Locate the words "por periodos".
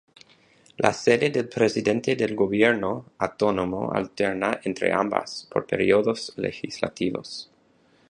5.51-6.33